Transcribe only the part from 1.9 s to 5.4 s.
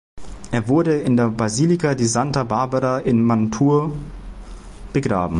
di Santa Barbara in Mantua begraben.